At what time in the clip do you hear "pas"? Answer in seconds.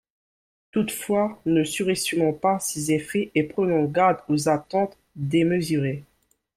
2.33-2.59